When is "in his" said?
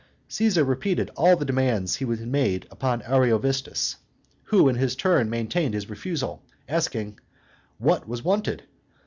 4.67-4.95